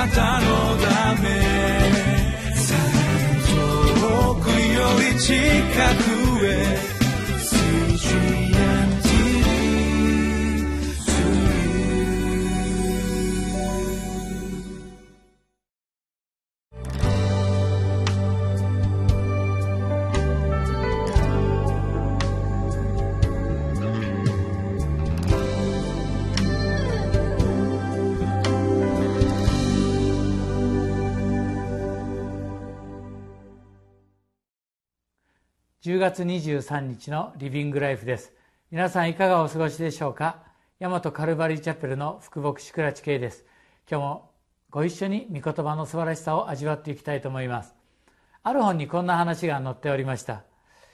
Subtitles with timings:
[0.00, 0.46] なたの
[0.78, 1.28] ため。
[4.00, 5.34] 遠くより近
[6.04, 6.09] く。
[35.82, 38.34] 10月23日のリビングライフです。
[38.70, 40.42] 皆さんいかがお過ごしでしょうか？
[40.78, 43.46] 大和カルバリーチャペルの福牧師倉地圭です。
[43.90, 44.30] 今日も
[44.68, 47.74] ご一緒に御言葉の素晴らしさを味わっていきたいと思います。
[48.42, 50.42] ある本にこんな話が載っておりました。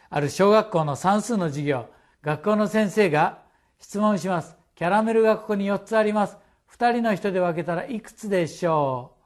[0.09, 1.87] ある小学校の算数の授業。
[2.23, 3.43] 学校の先生が
[3.81, 4.57] 質問します。
[4.77, 6.37] キャラメルがここに4つあります。
[6.79, 9.17] 2人の人で分けたらいくつでしょ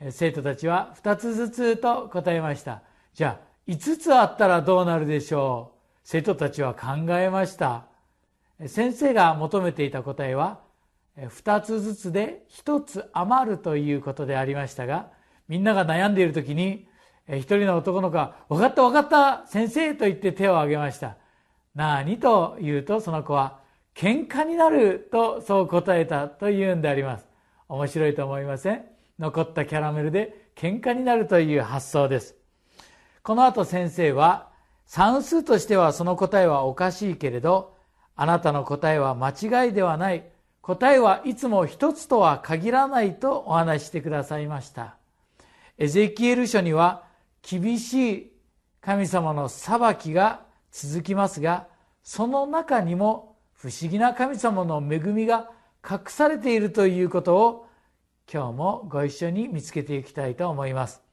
[0.00, 0.10] う？
[0.10, 2.80] 生徒たちは2つずつと答えました。
[3.12, 5.78] じゃあ5つあったらどうなるでしょう？
[6.02, 7.84] 生徒たちは考えました。
[8.66, 10.58] 先生が求めていた答えは
[11.16, 15.10] 2つずつで1つ余るということでありましたが
[15.46, 16.88] みんなが悩んでいる時に
[17.28, 21.16] 一人の男の子が「分かった分かった先生」と言って手を挙げました。
[21.76, 23.60] 何と言うとその子は
[23.94, 27.28] 「喧嘩になる」とそう答えたというんであります。
[27.68, 28.84] 面白いと思いません？
[29.20, 32.39] 残ったキャラメルで喧嘩になるという発想です。
[33.30, 34.48] この後先生は
[34.86, 37.76] 算数としてはその答えはおかしいけれど
[38.16, 40.24] あなたの答えは間違いではない。
[40.62, 44.96] 答えはいつも一つとは限らないとお話してくださいました。
[45.78, 47.04] エゼキエル書には
[47.48, 48.32] 厳しい
[48.80, 50.40] 神様の裁きが
[50.72, 51.68] 続きますが
[52.02, 55.52] その中にも不思議な神様の恵みが
[55.88, 57.68] 隠されているということを
[58.28, 61.09] 今日もご一緒に見つけていきたいと思います。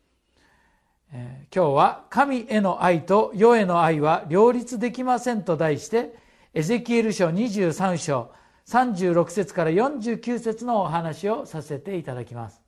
[1.14, 6.14] えー、今日は神への愛と世への愛は両立できませんと題して
[6.54, 8.32] エゼキエル書23章
[8.68, 12.62] 36節から49節のお話をさせていただきます。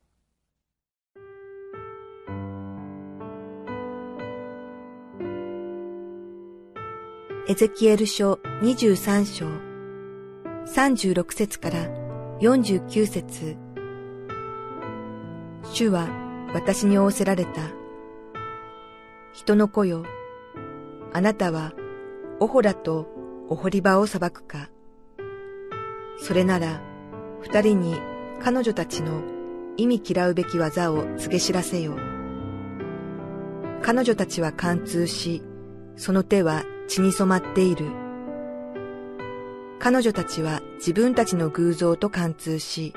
[7.50, 9.48] エゼキエル書23章
[10.72, 11.88] 36節から
[12.40, 13.58] 49節。
[15.64, 16.08] 主は
[16.54, 17.79] 私に仰せられた。
[19.40, 20.04] 人の子よ、
[21.14, 21.72] あなたは、
[22.42, 23.08] オホラと
[23.48, 24.70] オホリバを裁くか。
[26.18, 26.82] それなら、
[27.40, 27.96] 二人に
[28.42, 29.24] 彼女たちの
[29.78, 31.96] 意味嫌うべき技を告げ知らせよ。
[33.82, 35.42] 彼女たちは貫通し、
[35.96, 37.86] その手は血に染まっている。
[39.80, 42.94] 彼女たちは自分たちの偶像と貫通し、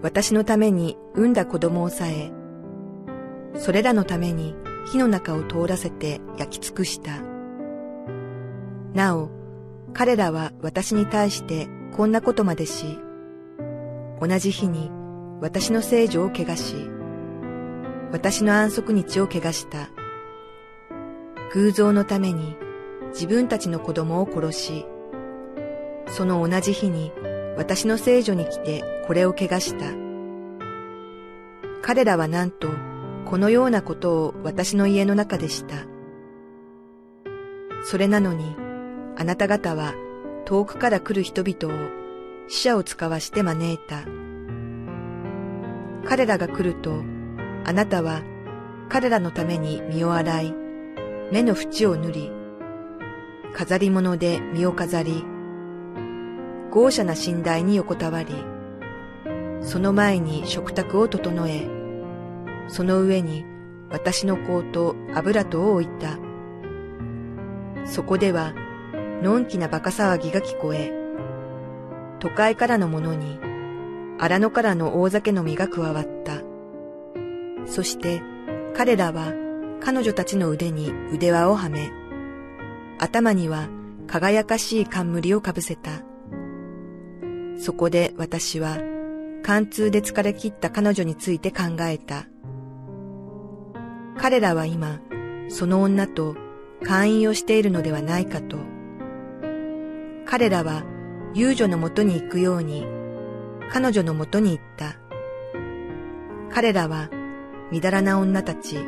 [0.00, 2.32] 私のために産んだ子供をさえ、
[3.56, 4.54] それらのために
[4.90, 7.20] 火の中を通らせて焼き尽くした。
[8.94, 9.30] なお、
[9.92, 12.98] 彼らは私に対してこんなことまでし、
[14.20, 14.90] 同じ日に
[15.40, 16.74] 私の聖女を汚し、
[18.12, 19.90] 私の安息日を汚した。
[21.52, 22.56] 偶像のために
[23.08, 24.86] 自分たちの子供を殺し、
[26.06, 27.12] その同じ日に
[27.58, 29.84] 私の聖女に来てこれを汚した。
[31.82, 32.68] 彼らはなんと
[33.28, 35.84] このようなことを私の家の中でした。
[37.84, 38.56] それなのに、
[39.18, 39.92] あなた方は
[40.46, 41.90] 遠くから来る人々を
[42.48, 44.04] 死者を使わして招いた。
[46.08, 47.02] 彼らが来ると、
[47.66, 48.22] あなたは
[48.88, 50.54] 彼らのために身を洗い、
[51.30, 52.32] 目の縁を塗り、
[53.52, 55.22] 飾り物で身を飾り、
[56.70, 58.32] 豪奢な寝台に横たわり、
[59.60, 61.77] その前に食卓を整え、
[62.68, 63.44] その上に
[63.90, 66.18] 私の香と油とを置いた。
[67.84, 68.52] そこでは、
[69.22, 70.92] のんきな馬鹿騒ぎが聞こえ、
[72.20, 73.40] 都会からの者に、
[74.18, 76.42] 荒野からの大酒飲みが加わった。
[77.66, 78.22] そして
[78.74, 79.32] 彼らは
[79.80, 81.90] 彼女たちの腕に腕輪をはめ、
[82.98, 83.68] 頭には
[84.06, 85.90] 輝かしい冠をかぶせた。
[87.58, 88.78] そこで私は
[89.42, 92.26] 貫通で疲れ切った彼女について考えた。
[94.18, 95.00] 彼らは今、
[95.48, 96.36] その女と
[96.82, 98.58] 会員をしているのではないかと。
[100.26, 100.84] 彼らは
[101.34, 102.84] 遊女のもとに行くように、
[103.70, 104.96] 彼女のもとに行った。
[106.50, 107.10] 彼らは、
[107.70, 108.78] みだらな女たち、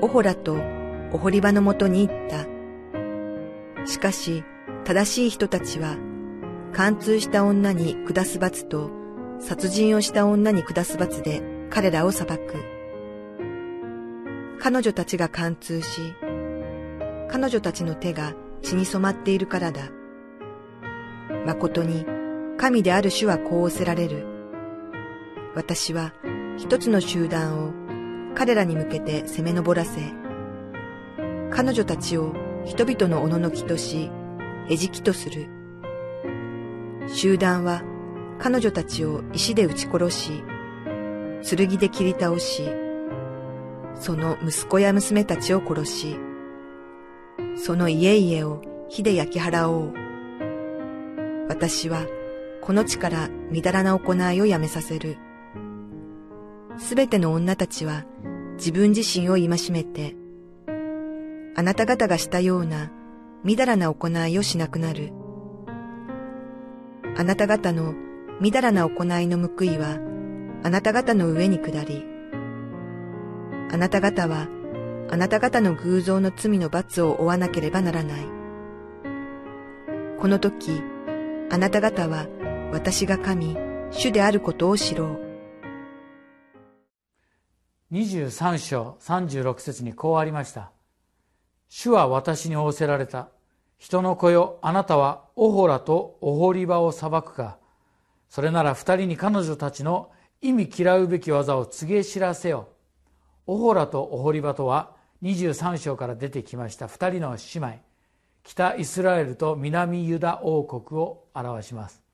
[0.00, 0.56] オホラと
[1.12, 2.46] オホリバのもとに行った。
[3.86, 4.42] しかし、
[4.84, 5.96] 正しい人たちは、
[6.72, 8.90] 貫通した女に下す罰と、
[9.38, 12.73] 殺人をした女に下す罰で彼らを裁く。
[14.64, 16.14] 彼女たちが貫通し、
[17.28, 18.32] 彼女たちの手が
[18.62, 19.90] 血に染まっているからだ。
[21.44, 22.06] 誠に
[22.56, 24.24] 神である主はこうおせられる。
[25.54, 26.14] 私は
[26.56, 27.74] 一つの集団を
[28.34, 30.00] 彼らに向けて攻め上らせ、
[31.50, 32.32] 彼女たちを
[32.64, 34.10] 人々のおののきとし、
[34.70, 35.46] 餌食とする。
[37.08, 37.82] 集団は
[38.38, 40.42] 彼女たちを石で撃ち殺し、
[41.42, 42.62] 剣で切り倒し、
[43.96, 46.16] その息子や娘たちを殺し、
[47.56, 49.94] その家々を火で焼き払おう。
[51.48, 52.06] 私は
[52.60, 55.18] この地からみだらな行いをやめさせる。
[56.78, 58.04] すべての女たちは
[58.56, 60.16] 自分自身を戒めて、
[61.56, 62.90] あなた方がしたような
[63.44, 65.12] みだらな行いをしなくなる。
[67.16, 67.94] あなた方の
[68.40, 69.98] みだらな行いの報いは
[70.64, 72.04] あなた方の上に下り、
[73.70, 74.48] あなた方は
[75.10, 78.26] あなた方の偶像の罪の罰を負わなければならない。
[80.18, 80.82] この時、
[81.50, 82.26] あなた方は
[82.72, 83.56] 私が神、
[83.90, 85.20] 主であることを知ろう。
[87.92, 90.72] 23章36節にこうありました。
[91.68, 93.28] 主は私に仰せられた。
[93.78, 97.58] 人の子よ、あなたはオホラとオホリバを裁くか。
[98.28, 100.10] それなら二人に彼女たちの
[100.40, 102.73] 意味嫌うべき技を告げ知らせよ。
[103.46, 107.78] オホラとオホリバとは23章から出てきました二人の姉妹。
[108.42, 112.04] 北イスラエルと南ユダ王国を表します。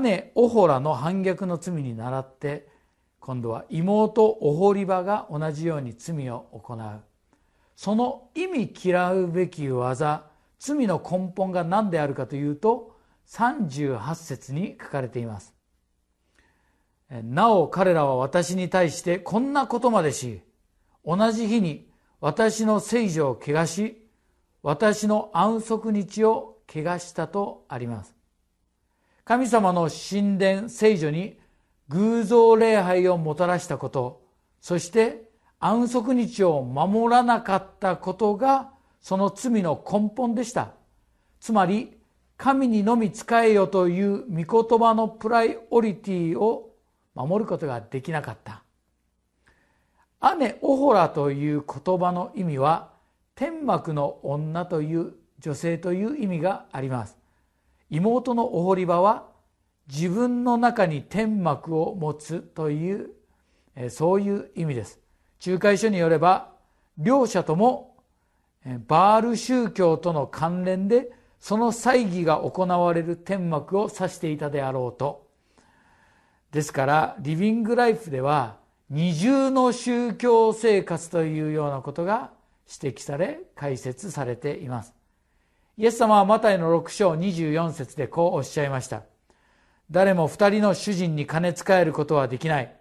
[0.00, 2.68] 姉オホラの反逆の罪に倣って
[3.18, 7.00] 今度は妹オホリバが同じように罪を行う
[7.74, 10.24] その意味嫌うべき技
[10.60, 12.96] 罪の根本が何であるかというと
[13.28, 15.52] 38節に書かれています
[17.20, 20.40] なお彼らは私に対してこんなことまでし
[21.04, 21.86] 同じ日に
[22.20, 24.02] 私の聖女を汚し
[24.62, 28.14] 私の安息日を汚したとあります。
[29.24, 31.38] 神様の神殿聖女に
[31.88, 34.22] 偶像礼拝をもたらしたこと
[34.60, 35.28] そして
[35.60, 38.70] 安息日を守らなかったことが
[39.00, 40.72] その罪の根本でした。
[41.40, 41.98] つまり
[42.36, 46.71] 神にのみ仕えよという御言葉のプライオリティを
[47.14, 48.62] 守ることができなかった。
[50.38, 52.90] 姉オホラという言葉の意味は
[53.34, 57.18] 天幕の女という女性という意味があります。
[57.90, 59.26] 妹のオホリバは
[59.88, 63.10] 自分の中に天幕を持つという
[63.90, 65.00] そういう意味です。
[65.44, 66.52] 仲介書によれば
[66.98, 67.96] 両者とも
[68.86, 71.10] バール宗教との関連で
[71.40, 75.26] その祭儀が行われる天幕を指していたであろうと。
[76.52, 78.56] ですからリビングライフでは
[78.90, 82.30] 二重の宗教生活というようなことが
[82.82, 84.94] 指摘され解説されています。
[85.78, 89.02] イエス様はマタイの6章24節でこうおっしゃいました。
[89.90, 92.76] 誰も二人の主人に金使えることはできない。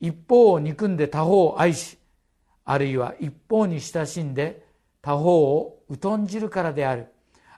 [0.00, 1.98] 一方を憎んで他方を愛し
[2.64, 4.64] あるいは一方に親しんで
[5.02, 7.08] 他方を疎んじるからである。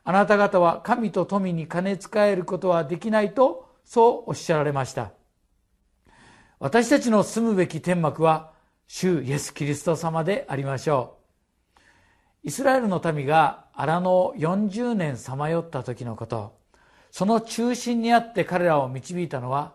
[0.05, 5.13] あなた方は神と富に金使えることはできないとそうおっしゃられました。
[6.61, 8.53] 私たちの住むべき天幕は
[8.87, 11.17] 主イエス・キリスト様でありましょ
[12.45, 12.49] う。
[12.49, 16.55] イスラエルの民が荒野40年さまよった時のこと。
[17.11, 19.73] その中心にあって彼らを導いたのは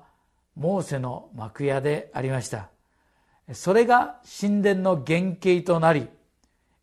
[0.55, 2.69] モーセの幕屋でありました。
[3.51, 6.07] それが神殿の原型となり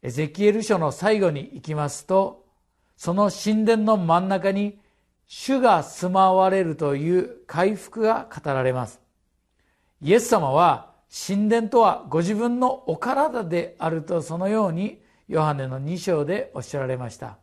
[0.02, 2.44] エゼキエル書の最後に行きますと
[2.96, 4.78] その神殿の真ん中に
[5.28, 9.01] 主が住まわれるという回復が語られます。
[10.02, 10.90] イエス様は
[11.26, 17.38] 神殿とはご自分のお体であるとそのようにヨハネの2章でおっしゃられました。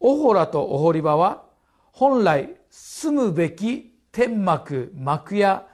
[0.00, 1.44] オホラとオホリバは
[1.92, 5.66] 本来住むべき天幕幕や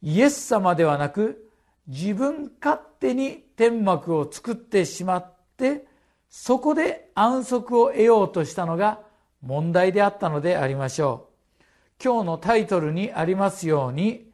[0.00, 1.50] イエス様ではなく
[1.88, 5.84] 自分勝手に天幕を作ってしまって
[6.30, 9.00] そこで安息を得ようとしたのが
[9.42, 11.28] 問題であったのでありましょ
[11.60, 11.64] う。
[12.02, 14.31] 今日のタイトルにありますように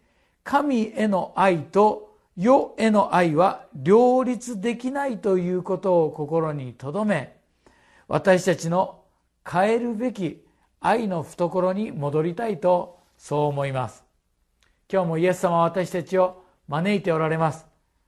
[0.50, 7.36] 神への愛と世への愛は両立できないということを心に留め
[8.06, 9.02] 私たちの
[9.46, 10.42] 変えるべき
[10.80, 14.04] 愛の懐に戻りたいとそう思います。
[14.90, 17.66] 今日もイエス様は私たちを招いておられます。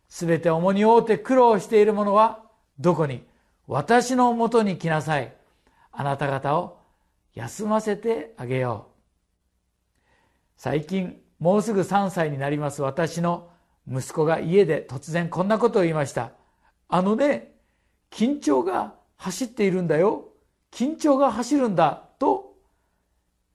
[0.09, 2.41] すべて重荷を負って苦労している者は
[2.79, 3.23] どこに？
[3.67, 5.35] 私のもとに来なさい。
[5.93, 6.79] あなた方を
[7.35, 8.93] 休ませてあげよう。
[10.57, 13.49] 最近もうすぐ3歳になります私の
[13.91, 16.33] 息子が家で突然こんなことを言いました。
[16.89, 17.55] あのね
[18.11, 20.29] 緊張が走っているんだよ。
[20.71, 22.05] 緊張が走るんだ。
[22.19, 22.55] と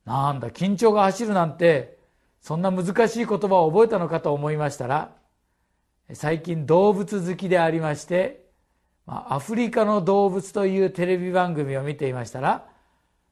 [0.05, 1.97] なんだ緊張が走るなんて
[2.41, 5.11] そんな難しい言葉を覚えたのかと思いましたら
[6.13, 8.45] 最近動物好きでありまして
[9.07, 12.67] アフリカの動物というテレビ番組を見ていましたら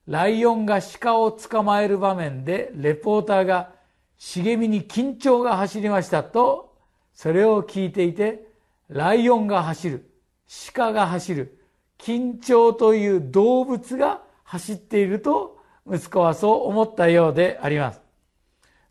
[0.08, 3.72] ライオンが鹿を捕まえる場面でレポーターが
[4.26, 6.74] 茂みに緊張が走りましたと
[7.14, 8.48] それを聞いていて
[8.88, 10.10] ライオンが走る
[10.74, 11.60] 鹿が走る
[12.00, 18.02] 緊張という動物が走っていると息子はそう思ったようであります。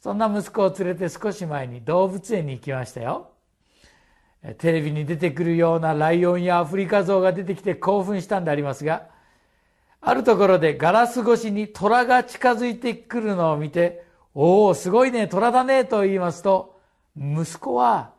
[0.00, 3.30] そんな息子を連れて少し前に動物園に行きましたよ。
[4.58, 9.06] テレビに出てくるようなライオンやアフリカゾウが出てきて興奮したんでありますが
[10.00, 16.78] あるところでガラス越しに虎が近づいてくるのを見ておおすごいね虎だねと言いますと
[17.16, 18.12] 息子は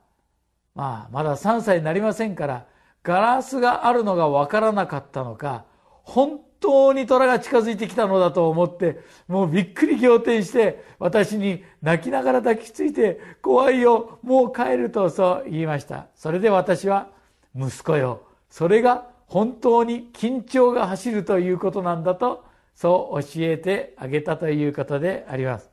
[0.75, 2.65] まあまだ3歳になりませんから
[3.03, 5.65] ガラスがあるのがわからなかったのか
[6.03, 16.07] 本当に虎が近づいてきたのだと思ってもうびっくり仰天して私に泣きながら抱きついて怖いよもう帰るとそう言いました。
[16.15, 17.09] それで私は
[17.55, 25.72] 息子よそれが本当に緊張が走るということなんだとそう教えてあげたということであります。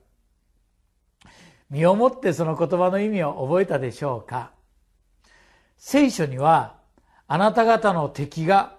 [1.71, 4.51] 身をもってその言葉の意味を覚えたでしょうか？
[5.77, 6.75] 聖書には
[7.29, 8.77] あなた方の敵が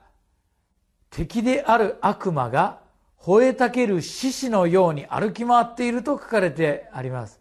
[1.10, 2.80] 敵である悪魔が
[3.20, 7.40] 吠えたける獅子のように歩き回っていると書かれてあります。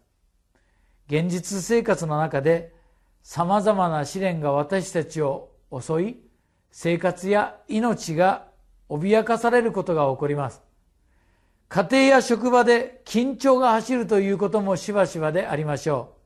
[1.07, 2.73] 現実生活の中で
[3.23, 6.17] 様々な試練が私たちを襲い
[6.71, 8.47] 生活や命が
[8.89, 10.61] 脅かされることが起こります。
[11.73, 16.21] 家庭や職場で緊張が走るということもしばしばでありましょう。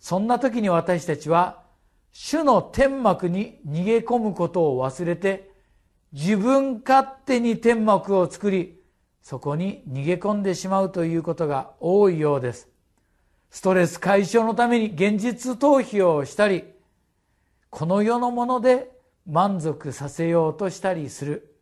[0.00, 1.62] そんな時に私たちは
[2.10, 5.52] 主の天幕に逃げ込むことを忘れて
[6.12, 8.80] 自分勝手に天幕を作り
[9.22, 12.68] そこに逃げ込んでしまうということが多いようです。
[13.50, 16.64] ストレス解消のために現実逃避をしたり
[17.70, 18.90] この世のもので
[19.28, 21.55] 満足させようとしたりする。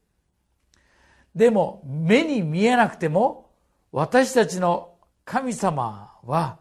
[1.35, 3.50] でも目に見えなくても
[3.93, 6.59] 私たちの神様は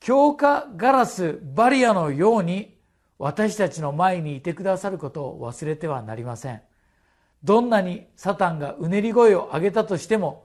[0.00, 2.76] 強化ガラスバリアのように
[3.18, 6.60] 私たちの前にいてくださることを忘れてはなりません。
[7.42, 10.44] どんなにサタンがうねり声を上げたとしても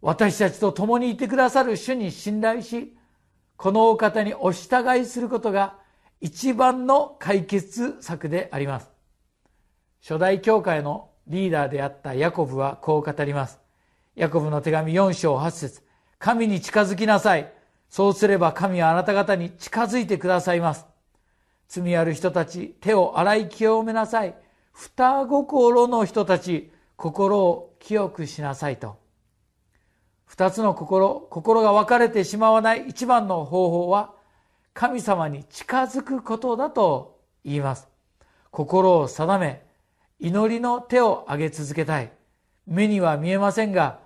[0.00, 2.96] 私たちと共にいてくださる主に信頼し
[3.56, 5.78] このお方にお従いすることが
[6.20, 8.90] 一番の解決策であります。
[10.02, 13.60] 初代教会のリーダーであったヤコブはこう語ります。
[14.16, 15.82] ヤコブの手紙4章8節。
[16.18, 17.52] 神に近づきなさい。
[17.88, 20.86] そうすれば神はあなた方に近づいてくださいます。
[21.68, 24.34] 罪ある人たち手を洗い清めなさい。
[24.72, 28.96] 双心の人たち心を清くしなさいと。
[30.24, 32.86] 二つの心心が分かれてしまわない。
[32.88, 34.14] 一番の方法は
[34.74, 37.88] 神様に近づくことだと言います。
[38.50, 39.62] 心を定め
[40.22, 42.12] 祈りの手を挙げ続けたい。
[42.64, 43.98] 目には見えませんが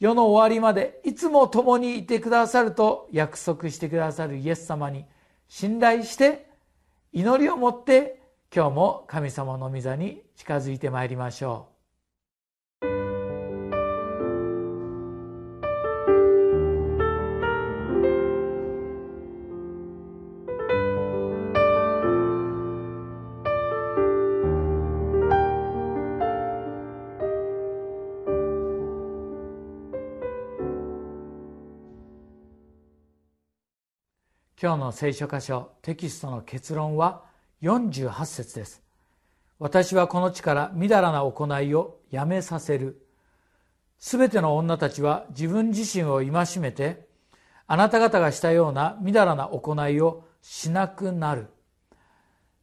[0.00, 5.04] 世の終わりまでいつも共にいてくださると約束してくださるイエス様に
[5.46, 6.50] 信頼して
[7.12, 8.20] 祈りを持って
[8.52, 11.75] 今日も神様の御座に近づいてまいりましょう。
[34.66, 37.22] 今日の聖書箇所テキストの結論は
[37.62, 38.82] 48節です。
[39.60, 43.00] 私はこの地からみだらな行いをやめさせる。
[44.00, 47.06] すべての女たちは自分自身を戒めて
[47.68, 51.46] あなた方がしたようなみだらな行いをしなくなる。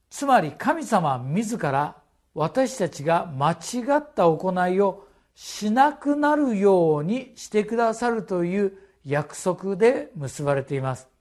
[0.09, 1.95] つまり神様自ら
[2.35, 3.55] 私たちが間違
[3.99, 8.73] った行いをしなくなるようにしてくださるという
[9.05, 11.12] 約束で結ばれています。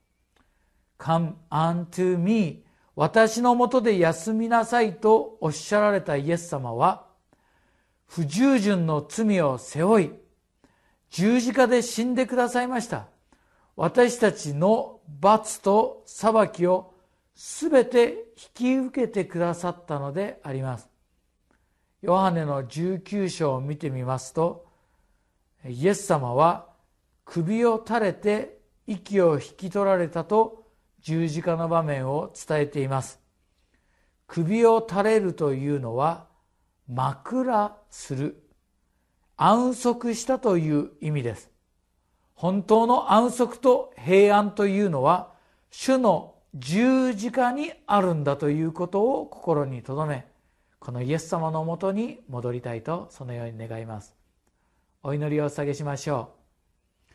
[1.03, 2.63] Come unto me
[2.95, 7.07] 私のもとで休みなさいとおっしゃられたイエス様は、
[8.07, 10.13] 不従順の罪を背負い、
[11.11, 13.07] 十字架で死んでくださいました。
[13.77, 16.95] 私たちの罰と裁きを
[17.35, 20.89] すべて引き受けてくださったのであります。
[22.03, 24.67] ヨハネの19章を見てみますと、
[25.67, 26.69] イエス様は
[27.25, 30.62] 首を垂れて息を引き取られたと
[31.03, 33.21] 十字架の場面を伝えています。
[34.27, 36.27] 首を垂れるというのは
[36.89, 38.43] 枕する。
[39.37, 41.51] 安息したという意味です。
[42.35, 45.33] 本当の安息と平安というのは
[45.71, 50.27] 主の十字架にあるんだということを心に留め
[50.79, 54.15] このイエス様のもとに戻りたいとそのように願います。
[55.03, 56.31] お祈りをお下げしましょ
[57.11, 57.13] う。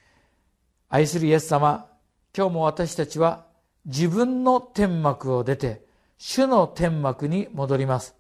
[0.90, 1.90] 愛するイエス様
[2.36, 3.47] 今日も私たちは
[3.88, 5.82] 自分の天幕を出て
[6.18, 8.16] 主の天幕に戻ります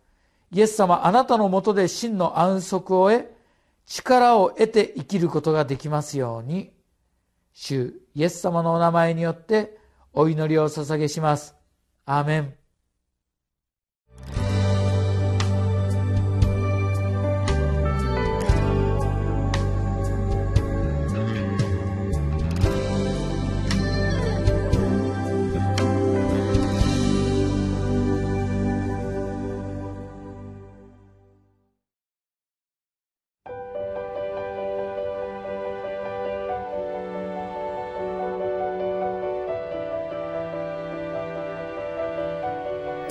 [0.51, 3.25] イエス様あなたのもとで真の安息を得
[3.85, 6.71] 力を得て生きることができますように
[7.53, 9.77] 主イエス様のお名前によって
[10.13, 11.55] お祈りを捧げします。
[12.05, 12.56] アーメン。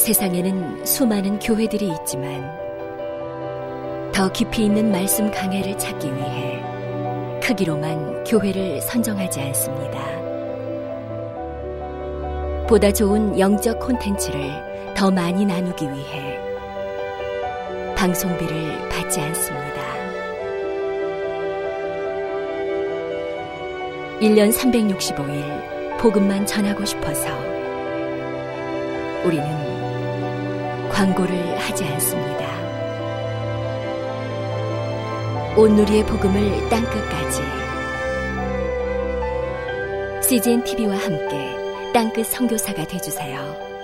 [0.07, 2.49] 세상에는 수많은 교회들이 있지만
[4.13, 6.63] 더 깊이 있는 말씀 강해를 찾기 위해
[7.43, 9.99] 크기로만 교회를 선정하지 않습니다.
[12.69, 16.39] 보다 좋은 영적 콘텐츠를 더 많이 나누기 위해
[17.97, 19.83] 방송비를 받지 않습니다.
[24.21, 27.27] 1년 365일 복음만 전하고 싶어서
[29.25, 29.66] 우리는
[30.97, 32.47] 광고를 하지 않습니다.
[35.55, 37.43] 온누리의 복음을 땅끝까지
[40.27, 43.76] CGN TV와 함께 땅끝 성교사가 되주세요